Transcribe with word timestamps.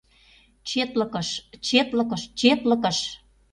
Четлыкыш, 0.69 1.29
четлыкыш, 1.67 2.21
четлыкыш! 2.39 2.97